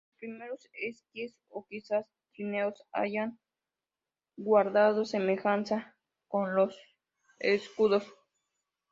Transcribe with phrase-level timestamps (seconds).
[0.03, 3.39] Los primeros esquíes, o quizá trineos, hayan
[4.35, 5.95] guardado semejanza
[6.27, 6.75] con los
[7.37, 8.11] escudos.